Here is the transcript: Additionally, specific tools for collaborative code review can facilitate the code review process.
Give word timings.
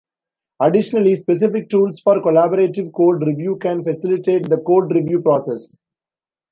Additionally, 0.59 1.13
specific 1.13 1.69
tools 1.69 1.99
for 1.99 2.21
collaborative 2.23 2.91
code 2.91 3.21
review 3.21 3.57
can 3.61 3.83
facilitate 3.83 4.49
the 4.49 4.57
code 4.57 4.91
review 4.91 5.21
process. 5.21 5.77